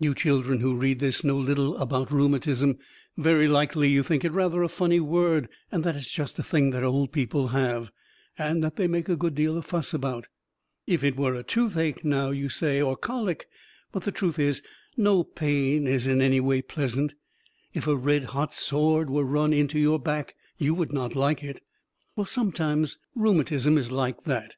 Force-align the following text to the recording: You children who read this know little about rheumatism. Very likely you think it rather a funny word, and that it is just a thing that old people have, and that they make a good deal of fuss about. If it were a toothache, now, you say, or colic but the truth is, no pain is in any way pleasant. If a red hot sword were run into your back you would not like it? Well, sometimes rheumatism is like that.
You 0.00 0.12
children 0.12 0.58
who 0.58 0.74
read 0.74 0.98
this 0.98 1.22
know 1.22 1.36
little 1.36 1.76
about 1.76 2.10
rheumatism. 2.10 2.78
Very 3.16 3.46
likely 3.46 3.86
you 3.88 4.02
think 4.02 4.24
it 4.24 4.32
rather 4.32 4.64
a 4.64 4.68
funny 4.68 4.98
word, 4.98 5.48
and 5.70 5.84
that 5.84 5.94
it 5.94 6.00
is 6.00 6.10
just 6.10 6.36
a 6.36 6.42
thing 6.42 6.70
that 6.70 6.82
old 6.82 7.12
people 7.12 7.46
have, 7.54 7.92
and 8.36 8.60
that 8.60 8.74
they 8.74 8.88
make 8.88 9.08
a 9.08 9.14
good 9.14 9.36
deal 9.36 9.56
of 9.56 9.64
fuss 9.64 9.94
about. 9.94 10.26
If 10.88 11.04
it 11.04 11.16
were 11.16 11.36
a 11.36 11.44
toothache, 11.44 12.04
now, 12.04 12.30
you 12.32 12.48
say, 12.48 12.82
or 12.82 12.96
colic 12.96 13.46
but 13.92 14.02
the 14.02 14.10
truth 14.10 14.40
is, 14.40 14.62
no 14.96 15.22
pain 15.22 15.86
is 15.86 16.08
in 16.08 16.20
any 16.20 16.40
way 16.40 16.60
pleasant. 16.60 17.14
If 17.72 17.86
a 17.86 17.94
red 17.94 18.24
hot 18.34 18.52
sword 18.52 19.08
were 19.08 19.22
run 19.22 19.52
into 19.52 19.78
your 19.78 20.00
back 20.00 20.34
you 20.56 20.74
would 20.74 20.92
not 20.92 21.14
like 21.14 21.44
it? 21.44 21.62
Well, 22.16 22.24
sometimes 22.26 22.98
rheumatism 23.14 23.78
is 23.78 23.92
like 23.92 24.24
that. 24.24 24.56